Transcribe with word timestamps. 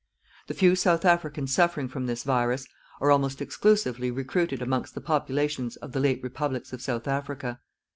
The 0.47 0.55
few 0.55 0.75
South 0.75 1.05
Africans 1.05 1.53
suffering 1.53 1.87
from 1.87 2.07
this 2.07 2.23
virus 2.23 2.65
are 2.99 3.11
almost 3.11 3.39
exclusively 3.39 4.09
recruited 4.09 4.59
amongst 4.59 4.95
the 4.95 5.01
populations 5.01 5.75
of 5.75 5.91
the 5.91 5.99
late 5.99 6.23
Republics 6.23 6.73
of 6.73 6.81
South 6.81 7.07
Africa. 7.07 7.59